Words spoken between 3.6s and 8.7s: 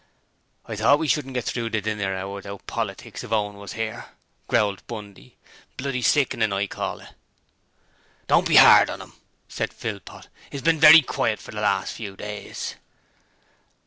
'ere,' growled Bundy. 'Bloody sickenin' I call it.' 'Don't be